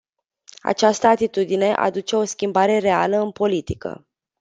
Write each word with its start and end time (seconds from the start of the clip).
Această 0.61 1.07
atitudine 1.07 1.73
aduce 1.73 2.15
o 2.15 2.23
schimbare 2.23 2.77
reală 2.77 3.17
în 3.21 3.31
politică. 3.31 4.05